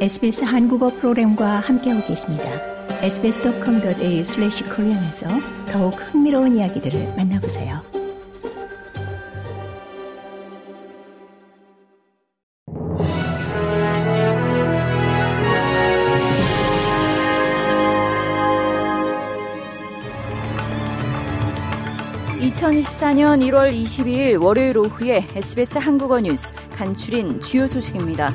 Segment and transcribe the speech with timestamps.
[0.00, 2.44] SBS 한국어 프로그램과 함께하고 계십니다.
[3.02, 5.28] sbs.com.au/korean에서
[5.70, 7.82] 더욱 흥미로운 이야기들을 만나보세요.
[22.40, 28.32] (2024년 1월 22일) 월요일 오후에 SBS 한국어 뉴스 간추린 주요 소식입니다.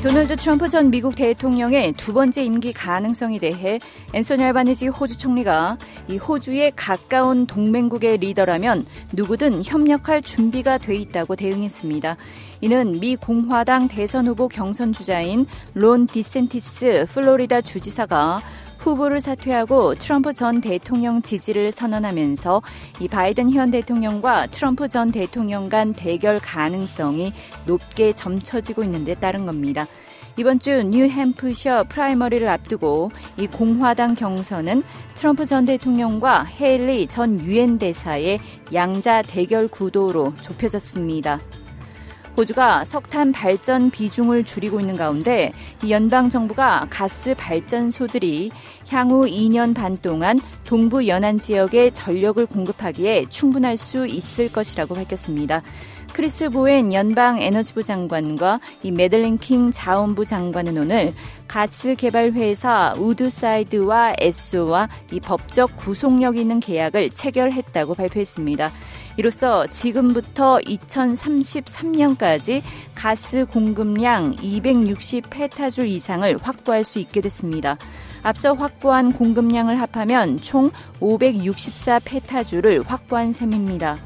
[0.00, 3.80] 도널드 트럼프 전 미국 대통령의 두 번째 임기 가능성에 대해
[4.14, 12.16] 앤소니 알바니지 호주 총리가 이 호주의 가까운 동맹국의 리더라면 누구든 협력할 준비가 돼 있다고 대응했습니다.
[12.60, 18.40] 이는 미 공화당 대선 후보 경선 주자인 론 디샌티스 플로리다 주지사가
[18.88, 22.62] 후보를 사퇴하고 트럼프 전 대통령 지지를 선언하면서
[23.00, 27.32] 이 바이든 현 대통령과 트럼프 전 대통령 간 대결 가능성이
[27.66, 29.86] 높게 점쳐지고 있는 데 따른 겁니다.
[30.38, 34.82] 이번 주 뉴햄프셔 프라이머리를 앞두고 이 공화당 경선은
[35.16, 38.38] 트럼프 전 대통령과 헤일리 전 유엔 대사의
[38.72, 41.40] 양자 대결 구도로 좁혀졌습니다.
[42.38, 45.52] 호주가 석탄 발전 비중을 줄이고 있는 가운데
[45.88, 48.52] 연방 정부가 가스 발전소들이
[48.88, 55.62] 향후 2년 반 동안 동부 연안 지역에 전력을 공급하기에 충분할 수 있을 것이라고 밝혔습니다.
[56.12, 61.14] 크리스 보엔 연방 에너지부 장관과 이 메들린 킹 자원부 장관은 오늘
[61.46, 68.70] 가스 개발 회사 우드사이드와 에소와 이 법적 구속력 있는 계약을 체결했다고 발표했습니다.
[69.16, 72.62] 이로써 지금부터 2033년까지
[72.94, 77.76] 가스 공급량 260 petajoule 이상을 확보할 수 있게 됐습니다.
[78.22, 80.70] 앞서 확보한 공급량을 합하면 총
[81.00, 83.98] 564 petajoule을 확보한 셈입니다.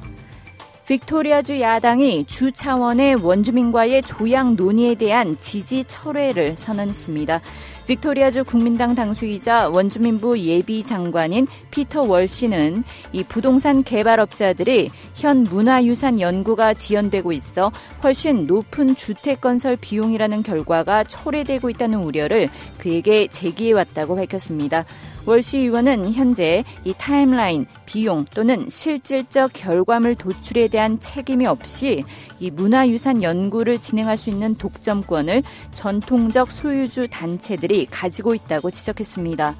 [0.86, 7.40] 빅토리아주 야당이 주 차원의 원주민과의 조약 논의에 대한 지지 철회를 선언했습니다.
[7.86, 17.32] 빅토리아주 국민당 당수이자 원주민부 예비 장관인 피터 월시는 이 부동산 개발업자들이 현 문화유산 연구가 지연되고
[17.32, 22.48] 있어 훨씬 높은 주택 건설 비용이라는 결과가 초래되고 있다는 우려를
[22.78, 24.84] 그에게 제기해 왔다고 밝혔습니다.
[25.24, 32.02] 월시 의원은 현재 이 timeline, 비용 또는 실질적 결과물 도출에 대한 책임이 없이
[32.40, 39.54] 이 문화유산 연구를 진행할 수 있는 독점권을 전통적 소유주 단체 들이 가지고 있다고 지적했습니다.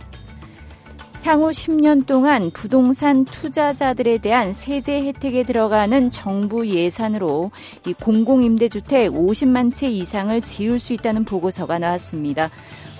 [1.22, 7.52] 향후 10년 동안 부동산 투자자들에 대한 세제 혜택에 들어가는 정부 예산으로
[7.86, 12.50] 이 공공임대주택 50만 채 이상을 지을 수 있다는 보고서가 나왔습니다.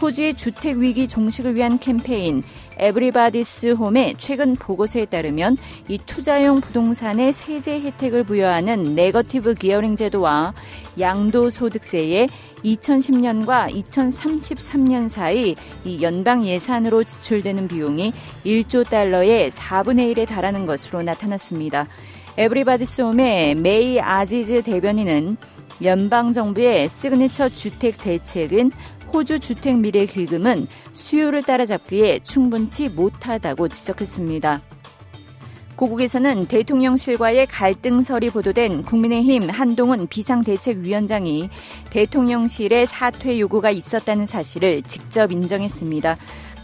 [0.01, 2.43] 호주의 주택 위기 종식을 위한 캠페인
[2.83, 5.57] Everybody's Home의 최근 보고서에 따르면
[5.87, 10.53] 이 투자용 부동산에 세제 혜택을 부여하는 negative gearing 제도와
[10.99, 12.27] 양도소득세에
[12.65, 15.55] 2010년과 2033년 사이
[15.85, 18.13] 이 연방 예산으로 지출되는 비용이
[18.45, 21.87] 1조 달러의 4분의 1에 달하는 것으로 나타났습니다.
[22.37, 25.37] Everybody's Home의 메이 아지즈 대변인은
[25.83, 28.73] 연방 정부의 시그니처 주택 대책은
[29.13, 34.61] 호주 주택 미래 기금은 수요를 따라잡기에 충분치 못하다고 지적했습니다.
[35.77, 41.51] 고국에서는 대통령실과의 갈등설이 보도된 국민의힘 한동훈 비상대책위원장이
[41.91, 46.17] 대통령실의 사퇴 요구가 있었다는 사실을 직접 인정했습니다.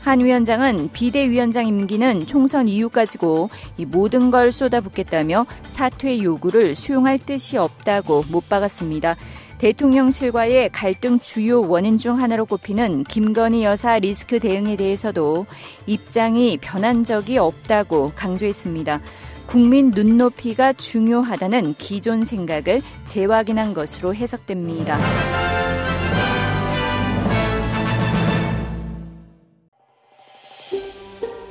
[0.03, 8.25] 한 위원장은 비대위원장 임기는 총선 이후까지고 이 모든 걸 쏟아붓겠다며 사퇴 요구를 수용할 뜻이 없다고
[8.31, 9.16] 못 박았습니다.
[9.59, 15.47] 대통령실과의 갈등 주요 원인 중 하나로 꼽히는 김건희 여사 리스크 대응에 대해서도
[15.86, 19.00] 입장이 변한 적이 없다고 강조했습니다.
[19.47, 24.98] 국민 눈높이가 중요하다는 기존 생각을 재확인한 것으로 해석됩니다.